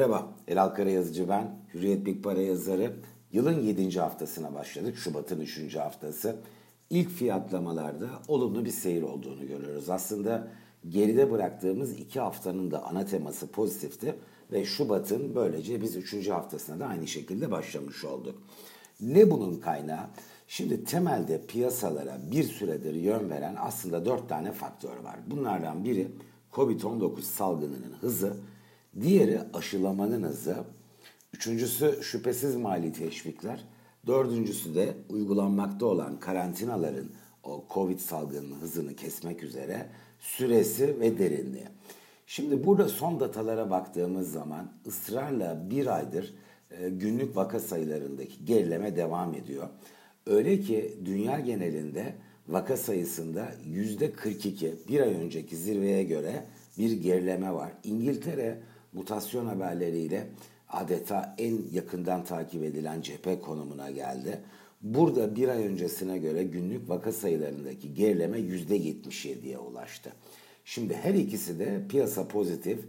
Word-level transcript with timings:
Merhaba, 0.00 0.28
Elal 0.48 0.68
Karayazıcı 0.68 1.28
ben. 1.28 1.56
Hürriyet 1.74 2.06
Big 2.06 2.24
Para 2.24 2.40
yazarı. 2.40 2.92
Yılın 3.32 3.60
7. 3.60 4.00
haftasına 4.00 4.54
başladık. 4.54 4.96
Şubat'ın 4.96 5.40
3. 5.40 5.76
haftası. 5.76 6.36
İlk 6.90 7.10
fiyatlamalarda 7.10 8.08
olumlu 8.28 8.64
bir 8.64 8.70
seyir 8.70 9.02
olduğunu 9.02 9.46
görüyoruz. 9.46 9.90
Aslında 9.90 10.48
geride 10.88 11.30
bıraktığımız 11.30 11.92
iki 11.92 12.20
haftanın 12.20 12.70
da 12.70 12.84
ana 12.84 13.04
teması 13.04 13.46
pozitifti. 13.46 14.14
Ve 14.52 14.64
Şubat'ın 14.64 15.34
böylece 15.34 15.82
biz 15.82 15.96
3. 15.96 16.28
haftasına 16.28 16.80
da 16.80 16.86
aynı 16.86 17.06
şekilde 17.06 17.50
başlamış 17.50 18.04
olduk. 18.04 18.42
Ne 19.00 19.30
bunun 19.30 19.60
kaynağı? 19.60 20.06
Şimdi 20.48 20.84
temelde 20.84 21.46
piyasalara 21.46 22.18
bir 22.32 22.44
süredir 22.44 22.94
yön 22.94 23.30
veren 23.30 23.56
aslında 23.58 24.04
dört 24.04 24.28
tane 24.28 24.52
faktör 24.52 24.96
var. 24.96 25.16
Bunlardan 25.26 25.84
biri 25.84 26.08
Covid-19 26.52 27.22
salgınının 27.22 27.92
hızı, 28.00 28.36
Diğeri 29.00 29.40
aşılamanın 29.54 30.22
hızı. 30.22 30.56
Üçüncüsü 31.34 31.98
şüphesiz 32.02 32.56
mali 32.56 32.92
teşvikler. 32.92 33.64
Dördüncüsü 34.06 34.74
de 34.74 34.94
uygulanmakta 35.08 35.86
olan 35.86 36.20
karantinaların 36.20 37.06
o 37.44 37.64
Covid 37.74 37.98
salgının 37.98 38.60
hızını 38.60 38.96
kesmek 38.96 39.42
üzere 39.42 39.86
süresi 40.18 41.00
ve 41.00 41.18
derinliği. 41.18 41.66
Şimdi 42.26 42.66
burada 42.66 42.88
son 42.88 43.20
datalara 43.20 43.70
baktığımız 43.70 44.32
zaman 44.32 44.72
ısrarla 44.86 45.70
bir 45.70 45.96
aydır 45.96 46.34
e, 46.70 46.90
günlük 46.90 47.36
vaka 47.36 47.60
sayılarındaki 47.60 48.44
gerileme 48.44 48.96
devam 48.96 49.34
ediyor. 49.34 49.68
Öyle 50.26 50.60
ki 50.60 50.98
dünya 51.04 51.40
genelinde 51.40 52.14
vaka 52.48 52.76
sayısında 52.76 53.48
yüzde 53.66 54.12
42 54.12 54.74
bir 54.88 55.00
ay 55.00 55.14
önceki 55.14 55.56
zirveye 55.56 56.04
göre 56.04 56.44
bir 56.78 56.92
gerileme 56.92 57.52
var. 57.52 57.72
İngiltere 57.84 58.58
mutasyon 58.92 59.46
haberleriyle 59.46 60.26
adeta 60.68 61.34
en 61.38 61.58
yakından 61.72 62.24
takip 62.24 62.62
edilen 62.62 63.02
cephe 63.02 63.40
konumuna 63.40 63.90
geldi. 63.90 64.40
Burada 64.82 65.36
bir 65.36 65.48
ay 65.48 65.66
öncesine 65.66 66.18
göre 66.18 66.42
günlük 66.42 66.90
vaka 66.90 67.12
sayılarındaki 67.12 67.94
gerileme 67.94 68.38
%77'ye 68.38 69.58
ulaştı. 69.58 70.12
Şimdi 70.64 70.94
her 70.94 71.14
ikisi 71.14 71.58
de 71.58 71.82
piyasa 71.88 72.28
pozitif 72.28 72.80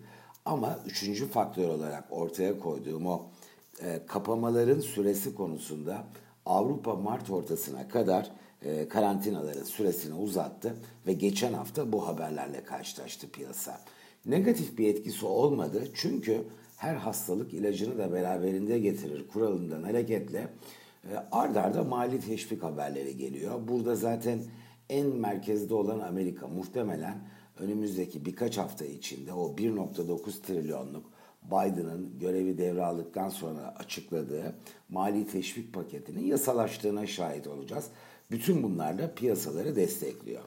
ama 0.46 0.80
üçüncü 0.86 1.28
faktör 1.28 1.70
olarak 1.70 2.04
ortaya 2.12 2.60
koyduğum 2.60 3.06
o 3.06 3.26
e, 3.82 4.06
kapamaların 4.08 4.80
süresi 4.80 5.36
konusunda 5.36 6.04
Avrupa 6.46 6.96
Mart 6.96 7.30
ortasına 7.30 7.88
kadar 7.88 8.32
e, 8.62 8.88
karantinaların 8.88 9.64
süresini 9.64 10.14
uzattı 10.14 10.76
ve 11.08 11.14
geçen 11.14 11.54
hafta 11.54 11.92
bu 11.92 12.08
haberlerle 12.08 12.64
karşılaştı 12.64 13.30
piyasa. 13.30 13.80
Negatif 14.26 14.78
bir 14.78 14.88
etkisi 14.88 15.26
olmadı 15.26 15.88
çünkü 15.94 16.44
her 16.78 16.96
hastalık 16.96 17.54
ilacını 17.54 17.98
da 17.98 18.14
beraberinde 18.14 18.80
getirir 18.80 19.28
kuralından 19.28 19.84
hareketle 19.84 20.48
e, 21.04 21.16
ard 21.32 21.56
arda 21.56 21.84
mali 21.84 22.20
teşvik 22.20 22.64
haberleri 22.64 23.18
geliyor. 23.18 23.68
Burada 23.68 23.96
zaten 23.96 24.40
en 24.90 25.08
merkezde 25.08 25.74
olan 25.74 26.00
Amerika 26.00 26.48
muhtemelen 26.48 27.18
önümüzdeki 27.60 28.26
birkaç 28.26 28.58
hafta 28.58 28.86
içinde 28.86 29.34
o 29.34 29.56
1.9 29.56 30.42
trilyonluk 30.42 31.06
Biden'ın 31.44 32.20
görevi 32.20 32.58
devraldıktan 32.58 33.30
sonra 33.30 33.76
açıkladığı 33.80 34.56
mali 34.90 35.28
teşvik 35.28 35.74
paketinin 35.74 36.26
yasalaştığına 36.26 37.08
şahit 37.08 37.48
olacağız. 37.48 37.86
Bütün 38.32 38.64
bunlar 38.64 38.98
da 38.98 39.16
piyasaları 39.16 39.76
destekliyor. 39.76 40.44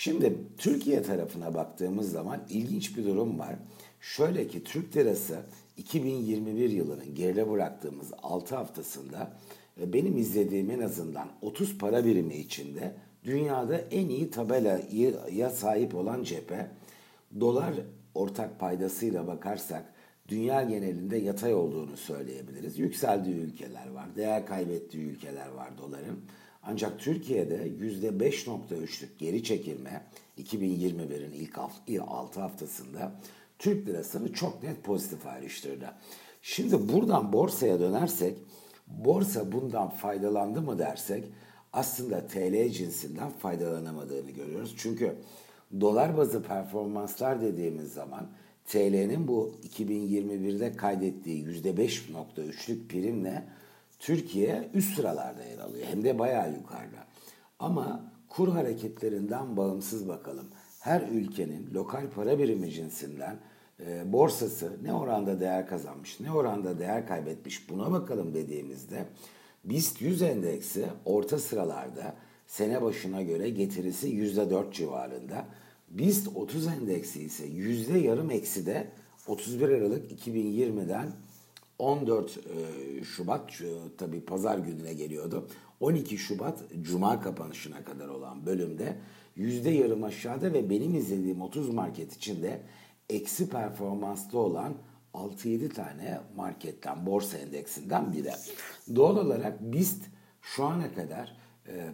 Şimdi 0.00 0.34
Türkiye 0.58 1.02
tarafına 1.02 1.54
baktığımız 1.54 2.12
zaman 2.12 2.40
ilginç 2.50 2.96
bir 2.96 3.04
durum 3.04 3.38
var. 3.38 3.56
Şöyle 4.00 4.48
ki 4.48 4.64
Türk 4.64 4.96
lirası 4.96 5.38
2021 5.76 6.70
yılının 6.70 7.14
geride 7.14 7.50
bıraktığımız 7.50 8.12
6 8.22 8.56
haftasında 8.56 9.32
e, 9.80 9.92
benim 9.92 10.16
izlediğim 10.16 10.70
en 10.70 10.78
azından 10.78 11.28
30 11.42 11.78
para 11.78 12.04
birimi 12.04 12.36
içinde 12.36 12.94
dünyada 13.24 13.78
en 13.78 14.08
iyi 14.08 14.30
tabelaya 14.30 15.50
sahip 15.50 15.94
olan 15.94 16.22
cephe. 16.22 16.70
Dolar 17.40 17.74
ortak 18.14 18.60
paydasıyla 18.60 19.26
bakarsak 19.26 19.84
dünya 20.28 20.62
genelinde 20.62 21.16
yatay 21.16 21.54
olduğunu 21.54 21.96
söyleyebiliriz. 21.96 22.78
Yükseldiği 22.78 23.36
ülkeler 23.36 23.90
var, 23.90 24.16
değer 24.16 24.46
kaybettiği 24.46 25.04
ülkeler 25.04 25.48
var 25.48 25.78
doların. 25.78 26.20
Ancak 26.62 27.00
Türkiye'de 27.00 27.68
%5.3'lük 27.68 29.18
geri 29.18 29.44
çekilme 29.44 30.02
2021'in 30.38 31.32
ilk 31.32 31.58
6 32.08 32.40
haftasında 32.40 33.12
Türk 33.58 33.88
lirasını 33.88 34.32
çok 34.32 34.62
net 34.62 34.84
pozitif 34.84 35.26
ayrıştırdı. 35.26 35.94
Şimdi 36.42 36.92
buradan 36.92 37.32
borsaya 37.32 37.80
dönersek, 37.80 38.38
borsa 38.86 39.52
bundan 39.52 39.90
faydalandı 39.90 40.62
mı 40.62 40.78
dersek 40.78 41.24
aslında 41.72 42.26
TL 42.26 42.68
cinsinden 42.70 43.30
faydalanamadığını 43.30 44.30
görüyoruz. 44.30 44.74
Çünkü 44.78 45.16
dolar 45.80 46.16
bazı 46.16 46.42
performanslar 46.42 47.40
dediğimiz 47.40 47.92
zaman 47.92 48.30
TL'nin 48.66 49.28
bu 49.28 49.54
2021'de 49.78 50.72
kaydettiği 50.72 51.44
%5.3'lük 51.44 52.88
primle 52.88 53.44
Türkiye 53.98 54.70
üst 54.74 54.96
sıralarda 54.96 55.44
yer 55.44 55.58
alıyor. 55.58 55.86
Hem 55.86 56.04
de 56.04 56.18
bayağı 56.18 56.52
yukarıda. 56.52 57.06
Ama 57.58 58.12
kur 58.28 58.48
hareketlerinden 58.48 59.56
bağımsız 59.56 60.08
bakalım. 60.08 60.48
Her 60.80 61.00
ülkenin 61.00 61.74
lokal 61.74 62.10
para 62.10 62.38
birimi 62.38 62.70
cinsinden 62.70 63.36
e, 63.86 64.12
borsası 64.12 64.76
ne 64.82 64.94
oranda 64.94 65.40
değer 65.40 65.66
kazanmış, 65.66 66.20
ne 66.20 66.32
oranda 66.32 66.78
değer 66.78 67.06
kaybetmiş 67.06 67.70
buna 67.70 67.92
bakalım 67.92 68.34
dediğimizde 68.34 69.06
BIST 69.64 70.02
100 70.02 70.22
endeksi 70.22 70.86
orta 71.04 71.38
sıralarda 71.38 72.14
sene 72.46 72.82
başına 72.82 73.22
göre 73.22 73.50
getirisi 73.50 74.08
%4 74.08 74.72
civarında. 74.72 75.46
BIST 75.90 76.28
30 76.36 76.66
endeksi 76.66 77.22
ise 77.22 77.46
yüzde 77.46 77.98
yarım 77.98 78.30
eksi 78.30 78.66
de 78.66 78.88
31 79.26 79.68
Aralık 79.68 80.12
2020'den 80.12 81.12
14 81.78 82.38
e, 82.38 83.04
Şubat 83.04 83.62
tabi 83.98 84.20
pazar 84.20 84.58
gününe 84.58 84.94
geliyordu. 84.94 85.48
12 85.80 86.18
Şubat 86.18 86.64
Cuma 86.82 87.20
kapanışına 87.20 87.84
kadar 87.84 88.08
olan 88.08 88.46
bölümde 88.46 88.96
yüzde 89.36 89.70
yarım 89.70 90.04
aşağıda 90.04 90.52
ve 90.52 90.70
benim 90.70 90.94
izlediğim 90.94 91.42
30 91.42 91.68
market 91.68 92.16
içinde 92.16 92.60
eksi 93.10 93.50
performanslı 93.50 94.38
olan 94.38 94.74
6-7 95.14 95.68
tane 95.68 96.20
marketten, 96.36 97.06
borsa 97.06 97.38
endeksinden 97.38 98.12
biri. 98.12 98.30
Doğal 98.96 99.16
olarak 99.16 99.60
BIST 99.72 100.02
şu 100.42 100.64
ana 100.64 100.94
kadar 100.94 101.36
e, 101.68 101.88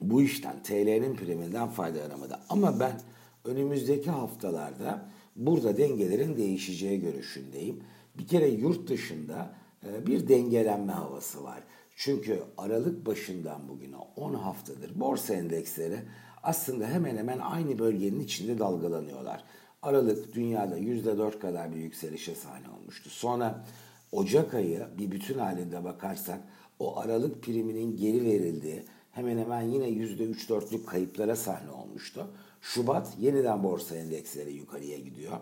bu 0.00 0.22
işten, 0.22 0.62
TL'nin 0.62 1.16
priminden 1.16 1.68
faydalanamadı. 1.68 2.38
Ama 2.48 2.80
ben 2.80 3.00
önümüzdeki 3.44 4.10
haftalarda 4.10 5.08
burada 5.36 5.76
dengelerin 5.76 6.36
değişeceği 6.36 7.00
görüşündeyim. 7.00 7.82
Bir 8.18 8.26
kere 8.26 8.48
yurt 8.48 8.88
dışında 8.88 9.54
e, 9.86 10.06
bir 10.06 10.28
dengelenme 10.28 10.92
havası 10.92 11.44
var. 11.44 11.62
Çünkü 11.96 12.42
Aralık 12.58 13.06
başından 13.06 13.68
bugüne 13.68 13.96
10 14.16 14.34
haftadır 14.34 15.00
borsa 15.00 15.34
endeksleri 15.34 15.98
aslında 16.42 16.86
hemen 16.86 17.16
hemen 17.16 17.38
aynı 17.38 17.78
bölgenin 17.78 18.20
içinde 18.20 18.58
dalgalanıyorlar. 18.58 19.44
Aralık 19.82 20.34
dünyada 20.34 20.78
%4 20.78 21.38
kadar 21.38 21.72
bir 21.74 21.80
yükselişe 21.80 22.34
sahne 22.34 22.66
olmuştu. 22.80 23.10
Sonra 23.10 23.64
Ocak 24.12 24.54
ayı 24.54 24.86
bir 24.98 25.10
bütün 25.10 25.38
halinde 25.38 25.84
bakarsak 25.84 26.40
o 26.78 26.98
Aralık 26.98 27.42
priminin 27.42 27.96
geri 27.96 28.24
verildiği 28.24 28.82
hemen 29.12 29.38
hemen 29.38 29.62
yine 29.62 29.88
%3-4'lük 29.88 30.84
kayıplara 30.84 31.36
sahne 31.36 31.70
olmuştu. 31.70 32.26
Şubat 32.60 33.08
yeniden 33.20 33.62
borsa 33.62 33.96
endeksleri 33.96 34.52
yukarıya 34.52 34.98
gidiyor. 34.98 35.32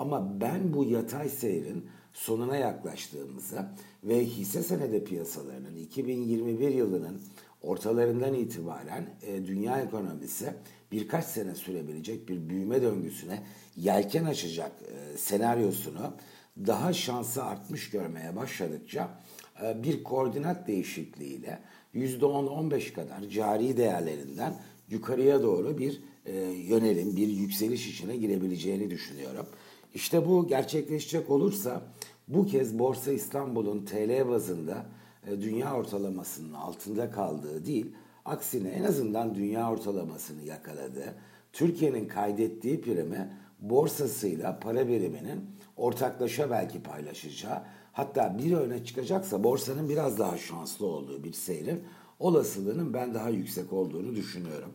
Ama 0.00 0.40
ben 0.40 0.72
bu 0.74 0.84
yatay 0.84 1.28
seyrin 1.28 1.86
sonuna 2.12 2.56
yaklaştığımızı 2.56 3.66
ve 4.04 4.24
hisse 4.24 4.62
senedi 4.62 5.04
piyasalarının 5.04 5.76
2021 5.76 6.74
yılının 6.74 7.20
ortalarından 7.62 8.34
itibaren 8.34 9.06
e, 9.22 9.46
dünya 9.46 9.80
ekonomisi 9.80 10.54
birkaç 10.92 11.24
sene 11.24 11.54
sürebilecek 11.54 12.28
bir 12.28 12.48
büyüme 12.48 12.82
döngüsüne 12.82 13.42
yelken 13.76 14.24
açacak 14.24 14.72
e, 14.82 15.16
senaryosunu 15.18 16.14
daha 16.66 16.92
şansı 16.92 17.44
artmış 17.44 17.90
görmeye 17.90 18.36
başladıkça 18.36 19.20
e, 19.62 19.82
bir 19.82 20.04
koordinat 20.04 20.68
değişikliğiyle 20.68 21.58
%10-15 21.94 22.92
kadar 22.92 23.22
cari 23.22 23.76
değerlerinden 23.76 24.54
yukarıya 24.90 25.42
doğru 25.42 25.78
bir 25.78 26.00
e, 26.26 26.36
yönelim, 26.40 27.16
bir 27.16 27.28
yükseliş 27.28 27.88
içine 27.88 28.16
girebileceğini 28.16 28.90
düşünüyorum. 28.90 29.46
İşte 29.94 30.28
bu 30.28 30.48
gerçekleşecek 30.48 31.30
olursa 31.30 31.82
bu 32.28 32.46
kez 32.46 32.78
Borsa 32.78 33.12
İstanbul'un 33.12 33.84
TL 33.84 34.28
bazında 34.28 34.86
e, 35.26 35.40
dünya 35.40 35.74
ortalamasının 35.74 36.52
altında 36.52 37.10
kaldığı 37.10 37.66
değil, 37.66 37.86
aksine 38.24 38.68
en 38.68 38.84
azından 38.84 39.34
dünya 39.34 39.70
ortalamasını 39.70 40.42
yakaladı. 40.42 41.14
Türkiye'nin 41.52 42.08
kaydettiği 42.08 42.80
primi 42.80 43.36
borsasıyla 43.60 44.60
para 44.60 44.88
biriminin 44.88 45.50
ortaklaşa 45.76 46.50
belki 46.50 46.82
paylaşacağı 46.82 47.62
hatta 47.92 48.38
bir 48.38 48.52
öne 48.52 48.84
çıkacaksa 48.84 49.44
borsanın 49.44 49.88
biraz 49.88 50.18
daha 50.18 50.38
şanslı 50.38 50.86
olduğu 50.86 51.24
bir 51.24 51.32
seyrin 51.32 51.82
olasılığının 52.18 52.94
ben 52.94 53.14
daha 53.14 53.30
yüksek 53.30 53.72
olduğunu 53.72 54.16
düşünüyorum. 54.16 54.72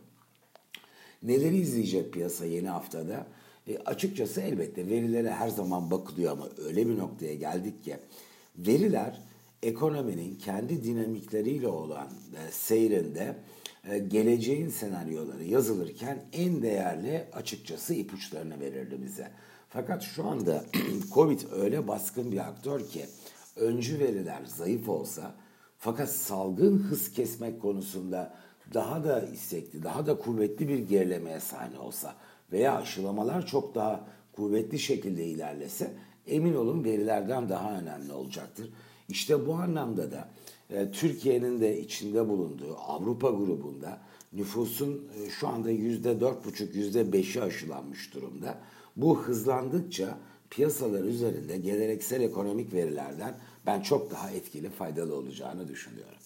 Neleri 1.22 1.56
izleyecek 1.56 2.12
piyasa 2.12 2.46
yeni 2.46 2.68
haftada? 2.68 3.26
E, 3.68 3.78
açıkçası 3.78 4.40
elbette 4.40 4.86
verilere 4.86 5.30
her 5.30 5.48
zaman 5.48 5.90
bakılıyor 5.90 6.32
ama 6.32 6.48
öyle 6.64 6.88
bir 6.88 6.98
noktaya 6.98 7.34
geldik 7.34 7.84
ki 7.84 7.96
veriler 8.58 9.20
ekonominin 9.62 10.34
kendi 10.34 10.84
dinamikleriyle 10.84 11.68
olan 11.68 12.06
e, 12.06 12.50
seyrinde 12.50 13.36
e, 13.90 13.98
geleceğin 13.98 14.68
senaryoları 14.68 15.44
yazılırken 15.44 16.24
en 16.32 16.62
değerli 16.62 17.24
açıkçası 17.32 17.94
ipuçlarını 17.94 18.60
verirdi 18.60 18.98
bize. 19.04 19.30
Fakat 19.68 20.02
şu 20.02 20.26
anda 20.26 20.64
Covid 21.14 21.40
öyle 21.52 21.88
baskın 21.88 22.32
bir 22.32 22.38
aktör 22.38 22.88
ki 22.88 23.06
öncü 23.56 23.98
veriler 23.98 24.44
zayıf 24.44 24.88
olsa 24.88 25.34
fakat 25.78 26.10
salgın 26.10 26.78
hız 26.78 27.12
kesmek 27.12 27.62
konusunda 27.62 28.34
daha 28.74 29.04
da 29.04 29.20
istekli, 29.22 29.82
daha 29.82 30.06
da 30.06 30.18
kuvvetli 30.18 30.68
bir 30.68 30.78
gerilemeye 30.78 31.40
sahne 31.40 31.78
olsa 31.78 32.14
veya 32.52 32.76
aşılamalar 32.76 33.46
çok 33.46 33.74
daha 33.74 34.06
kuvvetli 34.32 34.78
şekilde 34.78 35.24
ilerlese 35.24 35.92
emin 36.26 36.54
olun 36.54 36.84
verilerden 36.84 37.48
daha 37.48 37.78
önemli 37.78 38.12
olacaktır. 38.12 38.70
İşte 39.08 39.46
bu 39.46 39.54
anlamda 39.54 40.12
da 40.12 40.28
e, 40.70 40.90
Türkiye'nin 40.90 41.60
de 41.60 41.80
içinde 41.80 42.28
bulunduğu 42.28 42.76
Avrupa 42.76 43.30
grubunda 43.30 43.98
nüfusun 44.32 45.08
e, 45.18 45.30
şu 45.30 45.48
anda 45.48 45.70
yüzde 45.70 46.20
dört 46.20 46.44
buçuk, 46.44 46.74
yüzde 46.74 47.12
beşi 47.12 47.42
aşılanmış 47.42 48.14
durumda. 48.14 48.58
Bu 48.96 49.22
hızlandıkça 49.22 50.18
piyasalar 50.50 51.04
üzerinde 51.04 51.56
geleneksel 51.56 52.20
ekonomik 52.20 52.72
verilerden 52.72 53.34
ben 53.66 53.80
çok 53.80 54.10
daha 54.10 54.30
etkili, 54.30 54.70
faydalı 54.70 55.14
olacağını 55.14 55.68
düşünüyorum. 55.68 56.16